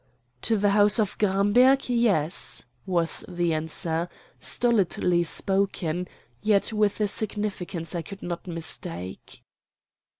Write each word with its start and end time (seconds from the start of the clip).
"To 0.41 0.57
the 0.57 0.71
House 0.71 0.97
of 0.97 1.15
Gramberg, 1.19 1.87
yes," 1.87 2.65
was 2.87 3.23
the 3.27 3.53
answer, 3.53 4.09
stolidly 4.39 5.21
spoken, 5.21 6.07
yet 6.41 6.73
with 6.73 6.99
a 7.01 7.07
significance 7.07 7.93
I 7.93 8.01
could 8.01 8.23
not 8.23 8.47
mistake. 8.47 9.43